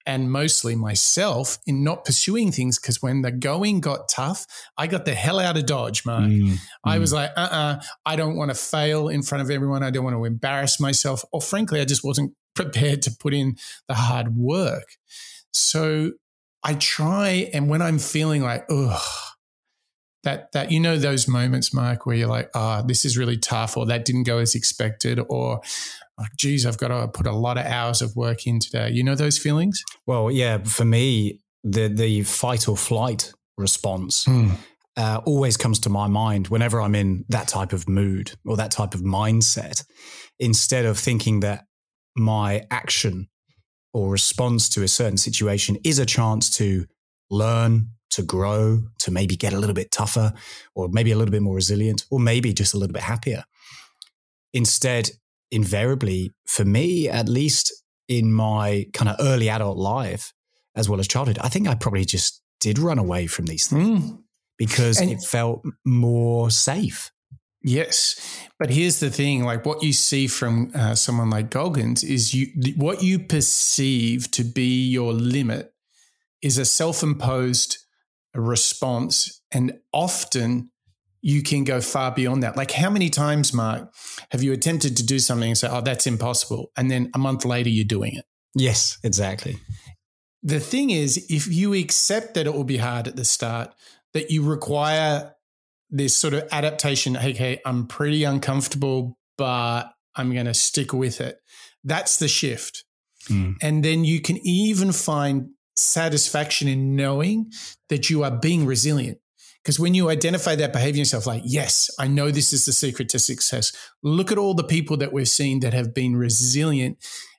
and 0.05 0.31
mostly 0.31 0.75
myself 0.75 1.57
in 1.65 1.83
not 1.83 2.05
pursuing 2.05 2.51
things 2.51 2.79
because 2.79 3.01
when 3.01 3.21
the 3.21 3.31
going 3.31 3.79
got 3.79 4.09
tough, 4.09 4.45
I 4.77 4.87
got 4.87 5.05
the 5.05 5.13
hell 5.13 5.39
out 5.39 5.57
of 5.57 5.65
Dodge, 5.65 6.05
Mark. 6.05 6.25
Mm, 6.25 6.57
I 6.83 6.97
mm. 6.97 6.99
was 6.99 7.13
like, 7.13 7.31
uh 7.35 7.39
uh-uh, 7.39 7.55
uh 7.55 7.81
I 8.05 8.15
don't 8.15 8.35
want 8.35 8.51
to 8.51 8.55
fail 8.55 9.07
in 9.07 9.23
front 9.23 9.41
of 9.41 9.49
everyone. 9.49 9.83
I 9.83 9.91
don't 9.91 10.03
want 10.03 10.15
to 10.15 10.25
embarrass 10.25 10.79
myself. 10.79 11.23
Or 11.31 11.41
frankly, 11.41 11.79
I 11.79 11.85
just 11.85 12.03
wasn't 12.03 12.33
prepared 12.55 13.01
to 13.03 13.11
put 13.11 13.33
in 13.33 13.55
the 13.87 13.95
hard 13.95 14.35
work. 14.35 14.97
So 15.51 16.11
I 16.63 16.75
try, 16.75 17.49
and 17.53 17.69
when 17.69 17.81
I'm 17.81 17.99
feeling 17.99 18.41
like, 18.41 18.65
ugh, 18.69 19.01
that 20.23 20.51
that 20.53 20.71
you 20.71 20.79
know 20.79 20.97
those 20.97 21.27
moments, 21.27 21.73
Mark, 21.73 22.05
where 22.05 22.15
you're 22.15 22.29
like, 22.29 22.49
ah, 22.55 22.81
oh, 22.81 22.87
this 22.87 23.03
is 23.03 23.17
really 23.17 23.37
tough, 23.37 23.75
or 23.75 23.85
that 23.87 24.05
didn't 24.05 24.23
go 24.23 24.37
as 24.37 24.55
expected, 24.55 25.19
or 25.27 25.61
like, 26.17 26.31
geez, 26.37 26.65
I've 26.65 26.77
got 26.77 26.89
to 26.89 27.07
put 27.07 27.25
a 27.25 27.31
lot 27.31 27.57
of 27.57 27.65
hours 27.65 28.01
of 28.01 28.15
work 28.15 28.45
in 28.45 28.59
today. 28.59 28.89
You 28.91 29.03
know 29.03 29.15
those 29.15 29.37
feelings? 29.37 29.83
Well, 30.05 30.29
yeah. 30.29 30.59
For 30.59 30.85
me, 30.85 31.41
the 31.63 31.87
the 31.87 32.23
fight 32.23 32.67
or 32.67 32.77
flight 32.77 33.33
response 33.57 34.25
mm. 34.25 34.55
uh, 34.97 35.21
always 35.25 35.57
comes 35.57 35.79
to 35.79 35.89
my 35.89 36.07
mind 36.07 36.47
whenever 36.49 36.81
I'm 36.81 36.95
in 36.95 37.25
that 37.29 37.47
type 37.47 37.73
of 37.73 37.87
mood 37.87 38.33
or 38.45 38.57
that 38.57 38.71
type 38.71 38.93
of 38.93 39.01
mindset. 39.01 39.83
Instead 40.39 40.85
of 40.85 40.99
thinking 40.99 41.39
that 41.41 41.65
my 42.15 42.65
action 42.69 43.29
or 43.93 44.09
response 44.11 44.69
to 44.69 44.83
a 44.83 44.87
certain 44.87 45.17
situation 45.17 45.77
is 45.83 45.99
a 45.99 46.05
chance 46.05 46.55
to 46.57 46.85
learn, 47.29 47.89
to 48.11 48.23
grow, 48.23 48.83
to 48.99 49.11
maybe 49.11 49.35
get 49.35 49.53
a 49.53 49.59
little 49.59 49.73
bit 49.73 49.91
tougher, 49.91 50.33
or 50.75 50.89
maybe 50.89 51.11
a 51.11 51.17
little 51.17 51.31
bit 51.31 51.41
more 51.41 51.55
resilient, 51.55 52.05
or 52.11 52.19
maybe 52.19 52.53
just 52.53 52.73
a 52.73 52.77
little 52.77 52.93
bit 52.93 53.03
happier. 53.03 53.43
Instead, 54.53 55.11
invariably, 55.53 56.31
for 56.47 56.65
me, 56.65 57.07
at 57.07 57.29
least 57.29 57.71
in 58.07 58.33
my 58.33 58.85
kind 58.93 59.09
of 59.09 59.15
early 59.19 59.49
adult 59.49 59.77
life, 59.77 60.33
as 60.75 60.89
well 60.89 60.99
as 60.99 61.07
childhood, 61.07 61.39
I 61.41 61.49
think 61.49 61.67
I 61.67 61.75
probably 61.75 62.05
just 62.05 62.41
did 62.59 62.79
run 62.79 62.97
away 62.97 63.27
from 63.27 63.45
these 63.45 63.67
things 63.67 64.11
mm. 64.11 64.19
because 64.57 64.99
and 64.99 65.09
it 65.11 65.21
felt 65.21 65.63
more 65.85 66.49
safe. 66.49 67.11
Yes, 67.61 68.19
but 68.59 68.69
here's 68.69 68.99
the 68.99 69.09
thing: 69.09 69.45
like 69.45 69.65
what 69.65 69.83
you 69.83 69.93
see 69.93 70.27
from 70.27 70.71
uh, 70.75 70.95
someone 70.95 71.29
like 71.29 71.49
Goggins 71.49 72.03
is 72.03 72.33
you 72.33 72.47
what 72.75 73.01
you 73.01 73.19
perceive 73.19 74.29
to 74.31 74.43
be 74.43 74.89
your 74.89 75.13
limit 75.13 75.73
is 76.41 76.57
a 76.57 76.65
self-imposed 76.65 77.77
response, 78.35 79.41
and 79.53 79.79
often 79.93 80.71
you 81.23 81.41
can 81.41 81.63
go 81.63 81.79
far 81.79 82.11
beyond 82.11 82.43
that. 82.43 82.57
Like 82.57 82.71
how 82.71 82.89
many 82.89 83.09
times, 83.09 83.53
Mark, 83.53 83.91
have 84.31 84.43
you 84.43 84.51
attempted 84.51 84.97
to 84.97 85.05
do 85.05 85.17
something 85.17 85.49
and 85.49 85.57
say, 85.57 85.69
"Oh, 85.71 85.81
that's 85.81 86.05
impossible," 86.05 86.71
and 86.77 86.91
then 86.91 87.09
a 87.15 87.17
month 87.17 87.45
later 87.45 87.69
you're 87.69 87.85
doing 87.85 88.15
it? 88.15 88.25
Yes, 88.53 88.99
exactly. 89.03 89.57
The 90.43 90.59
thing 90.59 90.89
is, 90.89 91.25
if 91.29 91.47
you 91.47 91.73
accept 91.73 92.33
that 92.33 92.45
it 92.45 92.53
will 92.53 92.65
be 92.65 92.77
hard 92.77 93.07
at 93.07 93.15
the 93.15 93.23
start, 93.23 93.73
that 94.13 94.29
you 94.29 94.43
require 94.43 95.33
this 95.89 96.15
sort 96.15 96.33
of 96.33 96.43
adaptation. 96.51 97.15
Okay, 97.15 97.61
I'm 97.65 97.87
pretty 97.87 98.25
uncomfortable, 98.25 99.17
but 99.37 99.93
I'm 100.15 100.33
going 100.33 100.45
to 100.45 100.53
stick 100.53 100.91
with 100.91 101.21
it. 101.21 101.39
That's 101.85 102.17
the 102.17 102.27
shift. 102.27 102.83
Mm. 103.29 103.55
And 103.61 103.85
then 103.85 104.03
you 104.03 104.19
can 104.19 104.37
even 104.45 104.91
find 104.91 105.51
satisfaction 105.77 106.67
in 106.67 106.97
knowing 106.97 107.51
that 107.87 108.09
you 108.09 108.23
are 108.23 108.31
being 108.31 108.65
resilient. 108.65 109.19
Because 109.63 109.79
when 109.79 109.93
you 109.93 110.09
identify 110.09 110.55
that 110.55 110.73
behavior 110.73 110.99
yourself, 110.99 111.25
like, 111.25 111.43
yes, 111.45 111.89
I 111.97 112.07
know 112.07 112.31
this 112.31 112.51
is 112.51 112.65
the 112.65 112.73
secret 112.73 113.07
to 113.09 113.19
success. 113.19 113.71
Look 114.01 114.31
at 114.31 114.37
all 114.37 114.53
the 114.53 114.63
people 114.63 114.97
that 114.97 115.13
we've 115.13 115.29
seen 115.29 115.61
that 115.61 115.73
have 115.73 115.93
been 115.93 116.17
resilient. 116.17 116.97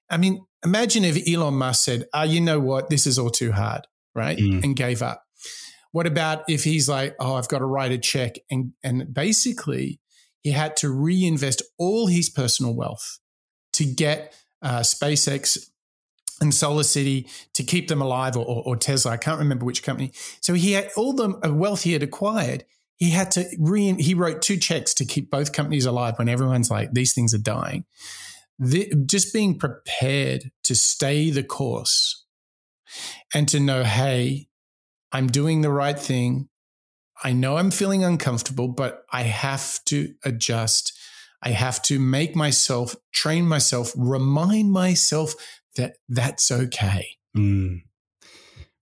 I 0.09 0.16
mean, 0.16 0.46
imagine 0.64 1.05
if 1.05 1.29
Elon 1.29 1.55
Musk 1.55 1.85
said, 1.85 2.07
oh, 2.14 2.22
you 2.22 2.40
know 2.40 2.61
what? 2.61 2.88
This 2.88 3.07
is 3.07 3.18
all 3.18 3.31
too 3.31 3.53
hard, 3.53 3.87
right? 4.14 4.38
Mm. 4.38 4.64
And 4.64 4.77
gave 4.77 5.03
up. 5.03 5.22
What 5.92 6.07
about 6.07 6.44
if 6.49 6.64
he's 6.64 6.88
like, 6.88 7.14
oh, 7.20 7.35
I've 7.35 7.49
got 7.49 7.59
to 7.59 7.66
write 7.66 7.92
a 7.92 7.99
check 7.99 8.37
and 8.51 8.72
and 8.83 9.14
basically 9.14 10.01
he 10.40 10.51
had 10.51 10.77
to 10.79 10.90
reinvest 10.90 11.62
all 11.79 12.09
his 12.09 12.29
personal 12.29 12.75
wealth 12.75 13.20
to 13.75 13.85
get 13.85 14.35
uh, 14.61 14.81
SpaceX 14.81 15.70
and 16.40 16.53
Solar 16.53 16.83
City 16.83 17.29
to 17.55 17.62
keep 17.62 17.88
them 17.88 18.03
alive, 18.03 18.37
or, 18.37 18.44
or, 18.44 18.77
Tesla. 18.77 19.12
I 19.12 19.16
can't 19.16 19.38
remember 19.38 19.64
which 19.64 19.83
company. 19.83 20.12
So 20.40 20.55
he 20.55 20.73
had 20.73 20.90
all 20.97 21.12
the 21.12 21.38
uh, 21.44 21.53
wealth 21.53 21.83
he 21.83 21.92
had 21.92 22.03
acquired. 22.03 22.64
He 22.97 23.11
had 23.11 23.31
to 23.33 23.44
re. 23.59 23.94
He 23.94 24.14
wrote 24.14 24.42
two 24.42 24.57
checks 24.57 24.94
to 24.94 25.05
keep 25.05 25.31
both 25.31 25.53
companies 25.53 25.87
alive 25.87 26.18
when 26.18 26.29
everyone's 26.29 26.70
like, 26.70 26.92
these 26.92 27.12
things 27.12 27.35
are 27.35 27.38
dying. 27.38 27.85
The, 28.59 28.92
just 29.07 29.33
being 29.33 29.59
prepared 29.59 30.51
to 30.64 30.75
stay 30.75 31.31
the 31.31 31.42
course 31.42 32.25
and 33.35 33.49
to 33.49 33.59
know, 33.59 33.83
hey, 33.83 34.49
I'm 35.12 35.27
doing 35.29 35.61
the 35.61 35.70
right 35.70 35.99
thing. 35.99 36.49
I 37.23 37.33
know 37.33 37.57
I'm 37.57 37.70
feeling 37.70 38.05
uncomfortable, 38.05 38.68
but 38.68 39.05
I 39.12 39.23
have 39.23 39.83
to 39.87 40.14
adjust. 40.25 40.97
I 41.42 41.51
have 41.51 41.83
to 41.83 41.99
make 41.99 42.35
myself, 42.35 42.97
train 43.12 43.47
myself, 43.47 43.92
remind 43.97 44.73
myself 44.73 45.35
that 45.77 45.97
that's 46.09 46.51
okay. 46.51 47.07
Mm. 47.37 47.83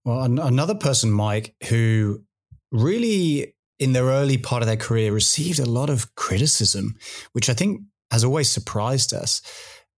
Well, 0.04 0.22
an- 0.22 0.38
another 0.38 0.74
person, 0.74 1.10
Mike, 1.10 1.54
who 1.68 2.22
really 2.70 3.54
in 3.78 3.92
their 3.92 4.04
early 4.04 4.38
part 4.38 4.62
of 4.62 4.66
their 4.66 4.76
career 4.76 5.12
received 5.12 5.58
a 5.58 5.66
lot 5.66 5.90
of 5.90 6.14
criticism, 6.14 6.96
which 7.32 7.50
I 7.50 7.54
think 7.54 7.82
has 8.10 8.24
always 8.24 8.50
surprised 8.50 9.12
us, 9.12 9.42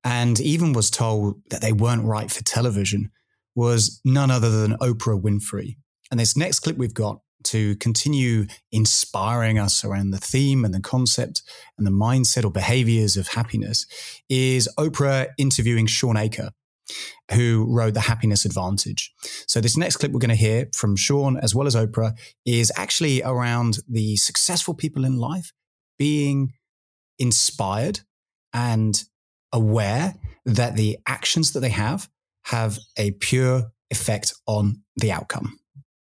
and 0.04 0.40
even 0.40 0.74
was 0.74 0.90
told 0.90 1.42
that 1.50 1.62
they 1.62 1.74
weren't 1.74 2.06
right 2.06 2.32
for 2.32 2.44
television, 2.44 3.12
was 3.56 4.00
none 4.06 4.32
other 4.32 4.50
than 4.50 4.78
Oprah 4.78 5.22
Winfrey. 5.22 5.78
And 6.12 6.20
this 6.20 6.38
next 6.38 6.60
clip 6.60 6.78
we've 6.78 6.94
got 6.94 7.20
to 7.46 7.76
continue 7.78 8.46
inspiring 8.72 9.60
us 9.60 9.84
around 9.84 10.12
the 10.12 10.18
theme 10.18 10.64
and 10.64 10.74
the 10.74 10.80
concept 10.80 11.42
and 11.78 11.86
the 11.86 11.92
mindset 11.92 12.46
or 12.46 12.52
behaviors 12.52 13.18
of 13.18 13.28
happiness 13.28 13.86
is 14.30 14.70
Oprah 14.78 15.28
interviewing 15.38 15.86
Shawn 15.86 16.18
Achor, 16.18 16.52
who 17.32 17.65
wrote 17.69 17.93
The 17.93 18.02
Happiness 18.02 18.46
Advantage. 18.46 19.13
So, 19.48 19.62
this 19.62 19.78
next 19.78 19.98
clip 19.98 20.12
we're 20.12 20.19
going 20.19 20.30
to 20.30 20.36
hear 20.36 20.67
from 20.74 20.96
Shawn 20.96 21.38
as 21.38 21.56
well 21.56 21.67
as 21.67 21.76
Oprah 21.76 22.17
is 22.46 22.72
actually 22.76 23.22
around 23.24 23.80
the 23.88 24.15
successful 24.17 24.74
people 24.74 25.06
in 25.06 25.17
life 25.17 25.52
being 25.98 26.54
inspired 27.19 28.00
and 28.54 29.04
aware 29.52 30.15
that 30.46 30.76
the 30.76 30.98
actions 31.08 31.54
that 31.54 31.62
they 31.62 31.69
have 31.69 32.10
have 32.46 32.78
a 32.98 33.12
pure 33.12 33.72
effect 33.89 34.34
on 34.48 34.82
the 34.98 35.12
outcome. 35.12 35.60